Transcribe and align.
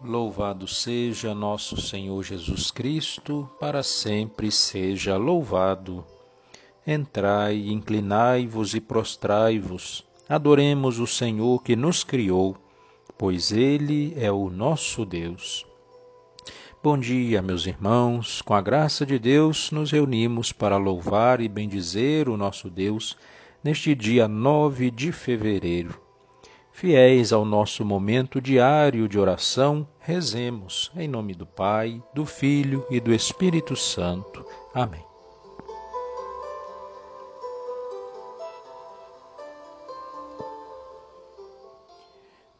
Louvado 0.00 0.68
seja 0.68 1.34
nosso 1.34 1.76
Senhor 1.80 2.22
Jesus 2.22 2.70
Cristo, 2.70 3.50
para 3.58 3.82
sempre 3.82 4.48
seja 4.48 5.16
louvado. 5.16 6.04
Entrai, 6.86 7.66
inclinai-vos 7.66 8.74
e 8.74 8.80
prostrai-vos, 8.80 10.06
adoremos 10.28 11.00
o 11.00 11.06
Senhor 11.06 11.64
que 11.64 11.74
nos 11.74 12.04
criou, 12.04 12.56
pois 13.18 13.50
Ele 13.50 14.14
é 14.16 14.30
o 14.30 14.48
nosso 14.48 15.04
Deus. 15.04 15.66
Bom 16.80 16.96
dia, 16.96 17.42
meus 17.42 17.66
irmãos, 17.66 18.40
com 18.40 18.54
a 18.54 18.60
graça 18.60 19.04
de 19.04 19.18
Deus 19.18 19.72
nos 19.72 19.90
reunimos 19.90 20.52
para 20.52 20.76
louvar 20.76 21.40
e 21.40 21.48
bendizer 21.48 22.28
o 22.28 22.36
nosso 22.36 22.70
Deus 22.70 23.16
neste 23.64 23.96
dia 23.96 24.28
9 24.28 24.92
de 24.92 25.10
fevereiro 25.10 26.07
Fiéis 26.80 27.32
ao 27.32 27.44
nosso 27.44 27.84
momento 27.84 28.40
diário 28.40 29.08
de 29.08 29.18
oração, 29.18 29.84
rezemos 29.98 30.92
em 30.96 31.08
nome 31.08 31.34
do 31.34 31.44
Pai, 31.44 32.00
do 32.14 32.24
Filho 32.24 32.86
e 32.88 33.00
do 33.00 33.12
Espírito 33.12 33.74
Santo. 33.74 34.46
Amém. 34.72 35.04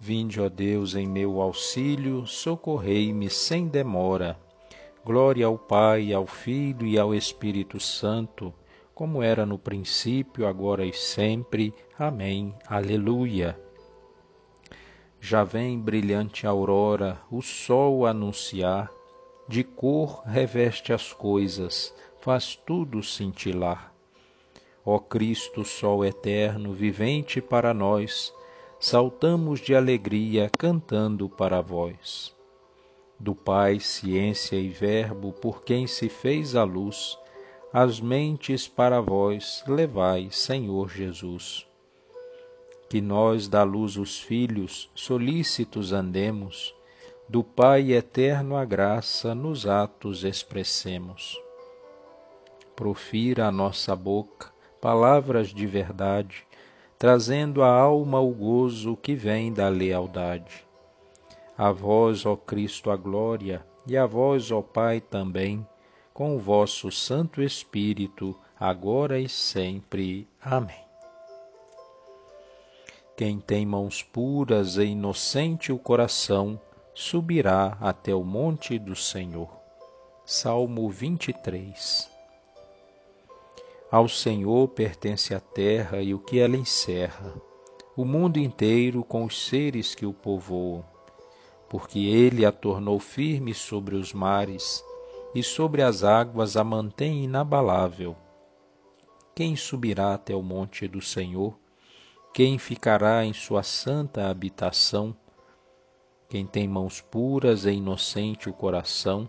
Vinde, 0.00 0.40
ó 0.40 0.48
Deus, 0.48 0.96
em 0.96 1.06
meu 1.06 1.40
auxílio, 1.40 2.26
socorrei-me 2.26 3.30
sem 3.30 3.68
demora. 3.68 4.36
Glória 5.04 5.46
ao 5.46 5.56
Pai, 5.56 6.12
ao 6.12 6.26
Filho 6.26 6.84
e 6.88 6.98
ao 6.98 7.14
Espírito 7.14 7.78
Santo, 7.78 8.52
como 8.92 9.22
era 9.22 9.46
no 9.46 9.60
princípio, 9.60 10.44
agora 10.44 10.84
e 10.84 10.92
sempre. 10.92 11.72
Amém. 11.96 12.52
Aleluia. 12.66 13.67
Já 15.20 15.42
vem 15.42 15.78
brilhante 15.78 16.46
aurora, 16.46 17.20
o 17.30 17.42
sol 17.42 18.06
anunciar, 18.06 18.90
de 19.48 19.64
cor 19.64 20.22
reveste 20.24 20.92
as 20.92 21.12
coisas, 21.12 21.94
faz 22.20 22.54
tudo 22.54 23.02
cintilar. 23.02 23.92
Ó 24.84 24.98
Cristo, 24.98 25.64
Sol 25.64 26.04
eterno, 26.04 26.72
vivente 26.72 27.40
para 27.40 27.74
nós, 27.74 28.32
saltamos 28.78 29.60
de 29.60 29.74
alegria 29.74 30.50
cantando 30.56 31.28
para 31.28 31.60
vós. 31.60 32.34
Do 33.18 33.34
Pai, 33.34 33.80
ciência 33.80 34.56
e 34.56 34.68
Verbo, 34.68 35.32
por 35.32 35.62
quem 35.64 35.86
se 35.86 36.08
fez 36.08 36.54
a 36.54 36.62
luz, 36.62 37.18
as 37.72 38.00
mentes 38.00 38.68
para 38.68 39.00
vós 39.00 39.64
levai, 39.66 40.28
Senhor 40.30 40.88
Jesus 40.88 41.67
que 42.88 43.00
nós 43.00 43.48
da 43.48 43.62
luz 43.62 43.96
os 43.96 44.18
filhos 44.18 44.90
solícitos 44.94 45.92
andemos, 45.92 46.74
do 47.28 47.44
Pai 47.44 47.92
eterno 47.92 48.56
a 48.56 48.64
graça 48.64 49.34
nos 49.34 49.66
atos 49.66 50.24
expressemos. 50.24 51.38
Profira 52.74 53.46
a 53.46 53.52
nossa 53.52 53.94
boca 53.94 54.58
palavras 54.80 55.48
de 55.48 55.66
verdade, 55.66 56.46
trazendo 56.98 57.62
à 57.62 57.70
alma 57.70 58.20
o 58.20 58.30
gozo 58.30 58.96
que 58.96 59.14
vem 59.14 59.52
da 59.52 59.68
lealdade. 59.68 60.66
A 61.56 61.72
vós, 61.72 62.24
ó 62.24 62.36
Cristo, 62.36 62.90
a 62.90 62.96
glória, 62.96 63.64
e 63.86 63.96
a 63.96 64.06
vós, 64.06 64.50
ó 64.50 64.62
Pai, 64.62 65.00
também, 65.00 65.66
com 66.12 66.36
o 66.36 66.38
vosso 66.38 66.90
Santo 66.90 67.42
Espírito, 67.42 68.36
agora 68.58 69.18
e 69.18 69.28
sempre. 69.28 70.28
Amém. 70.40 70.87
Quem 73.18 73.40
tem 73.40 73.66
mãos 73.66 74.00
puras 74.00 74.76
e 74.76 74.84
inocente 74.84 75.72
o 75.72 75.76
coração, 75.76 76.56
subirá 76.94 77.76
até 77.80 78.14
o 78.14 78.22
monte 78.22 78.78
do 78.78 78.94
Senhor. 78.94 79.50
Salmo 80.24 80.88
23 80.88 82.08
Ao 83.90 84.08
Senhor 84.08 84.68
pertence 84.68 85.34
a 85.34 85.40
terra 85.40 86.00
e 86.00 86.14
o 86.14 86.20
que 86.20 86.38
ela 86.38 86.56
encerra, 86.56 87.34
o 87.96 88.04
mundo 88.04 88.38
inteiro 88.38 89.02
com 89.02 89.24
os 89.24 89.48
seres 89.48 89.96
que 89.96 90.06
o 90.06 90.12
povoam, 90.12 90.84
porque 91.68 91.98
ele 91.98 92.46
a 92.46 92.52
tornou 92.52 93.00
firme 93.00 93.52
sobre 93.52 93.96
os 93.96 94.12
mares 94.12 94.80
e 95.34 95.42
sobre 95.42 95.82
as 95.82 96.04
águas 96.04 96.56
a 96.56 96.62
mantém 96.62 97.24
inabalável. 97.24 98.14
Quem 99.34 99.56
subirá 99.56 100.14
até 100.14 100.36
o 100.36 100.40
monte 100.40 100.86
do 100.86 101.00
Senhor? 101.02 101.58
Quem 102.32 102.58
ficará 102.58 103.24
em 103.24 103.32
sua 103.32 103.62
santa 103.62 104.28
habitação? 104.28 105.16
Quem 106.28 106.46
tem 106.46 106.68
mãos 106.68 107.00
puras 107.00 107.64
e 107.64 107.70
inocente 107.70 108.48
o 108.48 108.52
coração, 108.52 109.28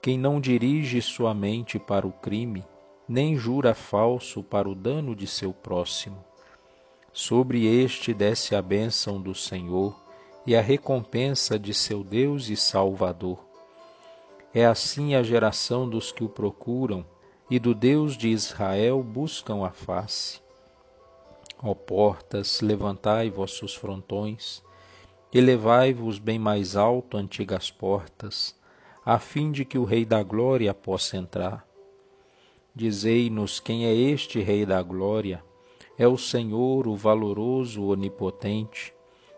quem 0.00 0.16
não 0.16 0.40
dirige 0.40 1.02
sua 1.02 1.34
mente 1.34 1.78
para 1.78 2.06
o 2.06 2.12
crime, 2.12 2.64
nem 3.08 3.36
jura 3.36 3.74
falso 3.74 4.42
para 4.42 4.68
o 4.68 4.74
dano 4.74 5.14
de 5.14 5.26
seu 5.26 5.52
próximo. 5.52 6.24
Sobre 7.12 7.66
este 7.66 8.14
desce 8.14 8.54
a 8.54 8.62
bênção 8.62 9.20
do 9.20 9.34
Senhor 9.34 9.98
e 10.46 10.54
a 10.54 10.60
recompensa 10.60 11.58
de 11.58 11.74
seu 11.74 12.04
Deus 12.04 12.48
e 12.48 12.56
Salvador. 12.56 13.44
É 14.54 14.64
assim 14.64 15.14
a 15.14 15.22
geração 15.22 15.88
dos 15.88 16.12
que 16.12 16.22
o 16.22 16.28
procuram 16.28 17.04
e 17.50 17.58
do 17.58 17.74
Deus 17.74 18.16
de 18.16 18.28
Israel 18.28 19.02
buscam 19.02 19.66
a 19.66 19.70
face. 19.70 20.45
Ó 21.62 21.74
portas, 21.74 22.60
levantai 22.60 23.30
vossos 23.30 23.74
frontões, 23.74 24.62
elevai-vos 25.32 26.18
bem 26.18 26.38
mais 26.38 26.76
alto, 26.76 27.16
antigas 27.16 27.70
portas, 27.70 28.54
a 29.04 29.18
fim 29.18 29.50
de 29.50 29.64
que 29.64 29.78
o 29.78 29.84
Rei 29.84 30.04
da 30.04 30.22
Glória 30.22 30.74
possa 30.74 31.16
entrar. 31.16 31.66
Dizei-nos 32.74 33.58
quem 33.58 33.86
é 33.86 33.94
este 33.94 34.40
Rei 34.40 34.66
da 34.66 34.82
Glória. 34.82 35.42
É 35.98 36.06
o 36.06 36.18
Senhor, 36.18 36.86
o 36.86 36.94
valoroso, 36.94 37.80
o 37.80 37.88
onipotente, 37.88 38.92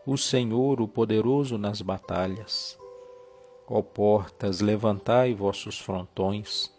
o 0.04 0.18
Senhor, 0.18 0.80
o 0.80 0.88
poderoso 0.88 1.56
nas 1.56 1.80
batalhas. 1.80 2.76
Ó 3.68 3.80
portas, 3.80 4.60
levantai 4.60 5.34
vossos 5.34 5.78
frontões, 5.78 6.72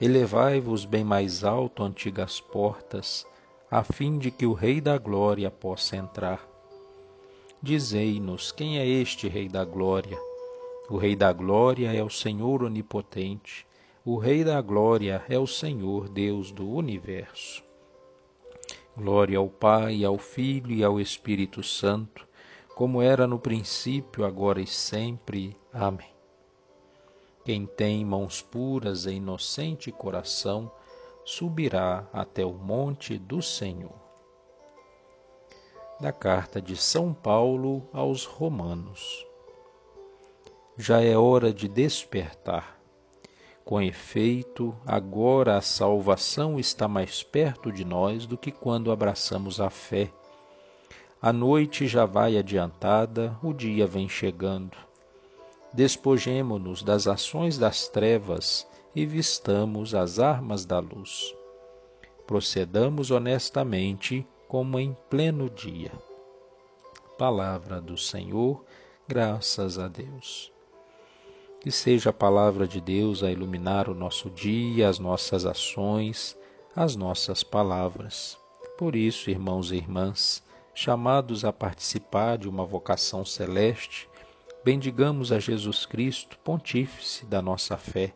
elevai-vos 0.00 0.84
bem 0.84 1.02
mais 1.02 1.42
alto, 1.42 1.82
antigas 1.82 2.40
portas, 2.40 3.26
a 3.74 3.82
fim 3.82 4.18
de 4.18 4.30
que 4.30 4.46
o 4.46 4.52
Rei 4.52 4.80
da 4.80 4.96
Glória 4.96 5.50
possa 5.50 5.96
entrar. 5.96 6.48
Dizei-nos 7.60 8.52
quem 8.52 8.78
é 8.78 8.86
este 8.86 9.26
Rei 9.26 9.48
da 9.48 9.64
Glória. 9.64 10.16
O 10.88 10.96
Rei 10.96 11.16
da 11.16 11.32
Glória 11.32 11.92
é 11.92 12.00
o 12.00 12.08
Senhor 12.08 12.62
Onipotente. 12.62 13.66
O 14.04 14.16
Rei 14.16 14.44
da 14.44 14.60
Glória 14.60 15.24
é 15.28 15.36
o 15.36 15.46
Senhor 15.48 16.08
Deus 16.08 16.52
do 16.52 16.70
Universo. 16.70 17.64
Glória 18.96 19.38
ao 19.38 19.48
Pai, 19.48 20.04
ao 20.04 20.18
Filho 20.18 20.70
e 20.70 20.84
ao 20.84 21.00
Espírito 21.00 21.60
Santo, 21.60 22.28
como 22.76 23.02
era 23.02 23.26
no 23.26 23.40
princípio, 23.40 24.24
agora 24.24 24.60
e 24.60 24.68
sempre. 24.68 25.56
Amém. 25.72 26.14
Quem 27.44 27.66
tem 27.66 28.04
mãos 28.04 28.40
puras 28.40 29.04
e 29.04 29.14
inocente 29.14 29.90
coração, 29.90 30.70
subirá 31.24 32.06
até 32.12 32.44
o 32.44 32.52
monte 32.52 33.16
do 33.16 33.40
Senhor. 33.40 33.94
Da 35.98 36.12
carta 36.12 36.60
de 36.60 36.76
São 36.76 37.14
Paulo 37.14 37.88
aos 37.92 38.24
Romanos. 38.24 39.26
Já 40.76 41.00
é 41.00 41.16
hora 41.16 41.52
de 41.52 41.66
despertar. 41.66 42.78
Com 43.64 43.80
efeito, 43.80 44.76
agora 44.84 45.56
a 45.56 45.62
salvação 45.62 46.60
está 46.60 46.86
mais 46.86 47.22
perto 47.22 47.72
de 47.72 47.84
nós 47.84 48.26
do 48.26 48.36
que 48.36 48.52
quando 48.52 48.92
abraçamos 48.92 49.60
a 49.60 49.70
fé. 49.70 50.12
A 51.22 51.32
noite 51.32 51.86
já 51.86 52.04
vai 52.04 52.36
adiantada, 52.36 53.38
o 53.42 53.54
dia 53.54 53.86
vem 53.86 54.06
chegando. 54.06 54.76
Despojemo-nos 55.72 56.82
das 56.82 57.06
ações 57.06 57.56
das 57.56 57.88
trevas 57.88 58.66
e 58.94 59.04
vistamos 59.04 59.94
as 59.94 60.18
armas 60.20 60.64
da 60.64 60.78
luz. 60.78 61.34
Procedamos 62.26 63.10
honestamente 63.10 64.26
como 64.46 64.78
em 64.78 64.96
pleno 65.10 65.50
dia. 65.50 65.92
Palavra 67.18 67.80
do 67.80 67.98
Senhor, 67.98 68.64
graças 69.08 69.78
a 69.78 69.88
Deus. 69.88 70.52
Que 71.60 71.70
seja 71.70 72.10
a 72.10 72.12
palavra 72.12 72.68
de 72.68 72.80
Deus 72.80 73.22
a 73.22 73.32
iluminar 73.32 73.88
o 73.88 73.94
nosso 73.94 74.30
dia, 74.30 74.88
as 74.88 74.98
nossas 74.98 75.44
ações, 75.44 76.36
as 76.76 76.94
nossas 76.94 77.42
palavras. 77.42 78.38
Por 78.78 78.94
isso, 78.94 79.30
irmãos 79.30 79.72
e 79.72 79.76
irmãs, 79.76 80.42
chamados 80.74 81.44
a 81.44 81.52
participar 81.52 82.38
de 82.38 82.48
uma 82.48 82.64
vocação 82.64 83.24
celeste, 83.24 84.08
bendigamos 84.64 85.32
a 85.32 85.38
Jesus 85.38 85.86
Cristo, 85.86 86.38
Pontífice 86.40 87.24
da 87.26 87.40
nossa 87.40 87.76
fé 87.76 88.12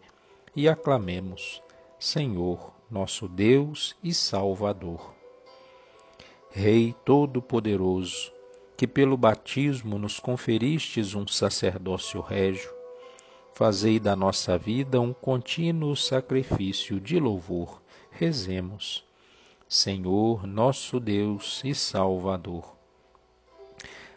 e 0.59 0.69
aclamemos: 0.69 1.63
Senhor, 2.01 2.75
nosso 2.91 3.29
Deus 3.29 3.95
e 4.03 4.13
Salvador. 4.13 5.15
Rei 6.51 6.97
Todo-Poderoso, 7.05 8.33
que 8.77 8.85
pelo 8.85 9.17
batismo 9.17 10.01
nos 10.01 10.19
conferistes 10.19 11.15
um 11.15 11.25
sacerdócio 11.29 12.21
régio, 12.21 12.73
fazei 13.55 14.01
da 14.01 14.17
nossa 14.17 14.59
vida 14.59 15.01
um 15.01 15.13
contínuo 15.13 15.95
sacrifício 15.95 16.99
de 16.99 17.21
louvor. 17.21 17.81
Rezemos. 18.11 19.05
Senhor, 19.69 20.45
nosso 20.45 20.99
Deus 20.99 21.63
e 21.65 21.73
Salvador. 21.73 22.75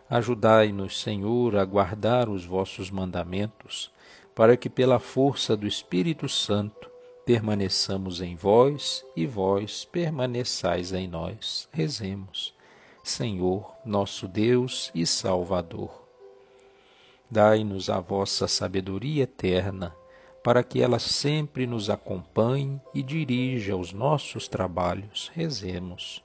Ajudai-nos, 0.10 1.00
Senhor, 1.00 1.56
a 1.56 1.64
guardar 1.64 2.30
os 2.30 2.44
vossos 2.44 2.90
mandamentos, 2.90 3.92
para 4.36 4.56
que 4.56 4.70
pela 4.70 5.00
força 5.00 5.56
do 5.56 5.68
Espírito 5.68 6.28
Santo 6.30 6.90
permaneçamos 7.26 8.22
em 8.22 8.36
vós 8.36 9.06
e 9.16 9.26
vós 9.26 9.86
permaneçais 9.86 10.94
em 10.94 11.08
nós. 11.08 11.68
Rezemos. 11.72 12.54
Senhor, 13.04 13.74
nosso 13.86 14.28
Deus 14.28 14.92
e 14.94 15.06
Salvador. 15.06 16.02
Dai-nos 17.30 17.90
a 17.90 18.00
vossa 18.00 18.48
sabedoria 18.48 19.24
eterna, 19.24 19.96
para 20.44 20.64
que 20.64 20.82
ela 20.82 21.00
sempre 21.00 21.66
nos 21.66 21.90
acompanhe 21.90 22.82
e 22.94 23.02
dirija 23.02 23.76
os 23.76 23.94
nossos 23.94 24.48
trabalhos. 24.48 25.32
Rezemos. 25.34 26.24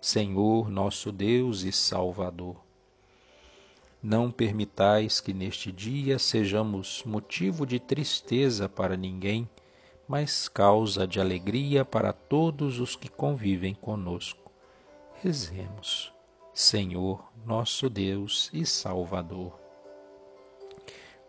Senhor, 0.00 0.70
nosso 0.70 1.10
Deus 1.10 1.62
e 1.62 1.72
Salvador. 1.72 2.65
Não 4.08 4.30
permitais 4.30 5.20
que 5.20 5.32
neste 5.32 5.72
dia 5.72 6.16
sejamos 6.16 7.02
motivo 7.04 7.66
de 7.66 7.80
tristeza 7.80 8.68
para 8.68 8.96
ninguém, 8.96 9.50
mas 10.06 10.48
causa 10.48 11.08
de 11.08 11.20
alegria 11.20 11.84
para 11.84 12.12
todos 12.12 12.78
os 12.78 12.94
que 12.94 13.08
convivem 13.08 13.74
conosco 13.74 14.52
Rezemos, 15.20 16.12
Senhor, 16.54 17.20
nosso 17.44 17.90
Deus 17.90 18.48
e 18.52 18.64
Salvador. 18.64 19.58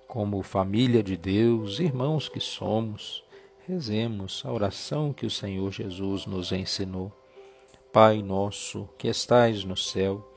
Como 0.07 0.44
família 0.44 1.01
de 1.01 1.18
Deus, 1.18 1.79
irmãos 1.79 2.29
que 2.29 2.39
somos, 2.39 3.24
rezemos 3.68 4.44
a 4.45 4.51
oração 4.51 5.12
que 5.12 5.25
o 5.25 5.31
Senhor 5.31 5.71
Jesus 5.71 6.27
nos 6.27 6.51
ensinou. 6.51 7.12
Pai 7.91 8.21
nosso, 8.21 8.88
que 9.00 9.07
estais 9.07 9.63
no 9.63 9.75
céu, 9.75 10.37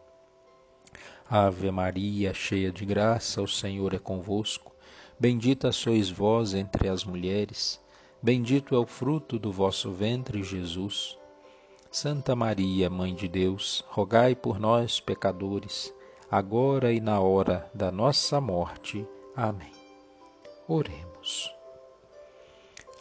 Ave 1.33 1.71
Maria, 1.71 2.33
cheia 2.33 2.73
de 2.73 2.85
graça, 2.85 3.41
o 3.41 3.47
Senhor 3.47 3.93
é 3.93 3.97
convosco. 3.97 4.75
Bendita 5.17 5.71
sois 5.71 6.09
vós 6.09 6.53
entre 6.53 6.89
as 6.89 7.05
mulheres, 7.05 7.79
bendito 8.21 8.75
é 8.75 8.77
o 8.77 8.85
fruto 8.85 9.39
do 9.39 9.49
vosso 9.49 9.93
ventre, 9.93 10.43
Jesus. 10.43 11.17
Santa 11.89 12.35
Maria, 12.35 12.89
Mãe 12.89 13.15
de 13.15 13.29
Deus, 13.29 13.81
rogai 13.87 14.35
por 14.35 14.59
nós, 14.59 14.99
pecadores, 14.99 15.93
agora 16.29 16.91
e 16.91 16.99
na 16.99 17.21
hora 17.21 17.71
da 17.73 17.89
nossa 17.93 18.41
morte. 18.41 19.07
Amém. 19.33 19.71
Oremos. 20.67 21.49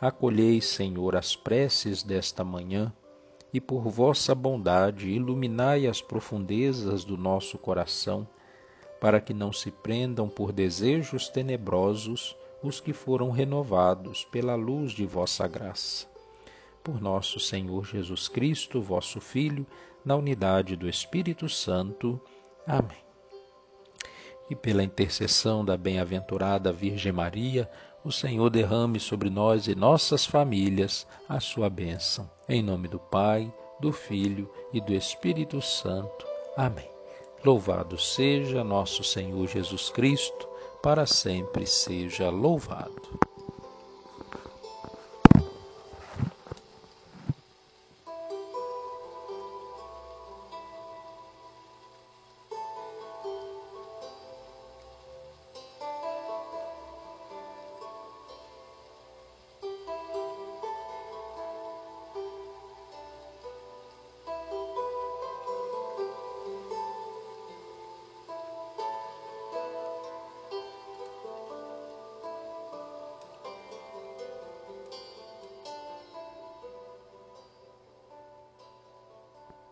Acolhei, 0.01 0.61
Senhor, 0.61 1.17
as 1.17 1.35
preces 1.35 2.05
desta 2.05 2.45
manhã 2.45 2.93
e 3.53 3.61
por 3.61 3.89
vossa 3.89 4.35
bondade 4.35 5.09
iluminai 5.09 5.87
as 5.87 6.01
profundezas 6.01 7.05
do 7.05 7.17
nosso 7.17 7.59
coração, 7.59 8.27
para 9.01 9.21
que 9.21 9.35
não 9.35 9.53
se 9.53 9.71
prendam 9.71 10.29
por 10.29 10.53
desejos 10.53 11.29
tenebrosos 11.29 12.37
os 12.63 12.81
que 12.81 12.93
foram 12.93 13.31
renovados 13.31 14.25
pela 14.27 14.55
luz 14.55 14.93
de 14.93 15.07
vossa 15.07 15.49
graça 15.49 16.11
por 16.83 17.01
nosso 17.01 17.39
Senhor 17.39 17.85
Jesus 17.85 18.29
Cristo, 18.29 18.81
vosso 18.81 19.21
Filho, 19.21 19.67
na 20.05 20.17
unidade 20.17 20.77
do 20.77 20.89
Espírito 20.89 21.49
Santo. 21.49 22.21
Amém. 22.67 22.99
E 24.49 24.57
pela 24.57 24.83
intercessão 24.83 25.65
da 25.65 25.77
bem-aventurada 25.77 26.73
Virgem 26.73 27.13
Maria, 27.13 27.71
o 28.05 28.11
Senhor 28.11 28.49
derrame 28.51 28.99
sobre 28.99 29.29
nós 29.29 29.67
e 29.67 29.75
nossas 29.75 30.25
famílias 30.25 31.07
a 31.29 31.39
sua 31.41 31.69
bênção. 31.69 32.31
Em 32.49 32.63
nome 32.63 32.89
do 32.89 32.99
Pai, 32.99 33.53
do 33.81 33.93
Filho 33.93 34.51
e 34.73 34.81
do 34.81 34.93
Espírito 34.93 35.61
Santo. 35.61 36.27
Amém. 36.57 36.91
Louvado 37.45 37.99
seja 37.99 38.65
nosso 38.65 39.03
Senhor 39.03 39.47
Jesus 39.47 39.91
Cristo, 39.91 40.49
para 40.83 41.07
sempre 41.07 41.67
seja 41.67 42.31
louvado. 42.31 43.30